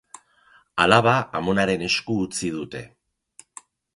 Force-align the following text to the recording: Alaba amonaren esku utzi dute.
Alaba 0.85 1.13
amonaren 1.41 1.85
esku 1.89 2.17
utzi 2.23 2.51
dute. 2.57 2.83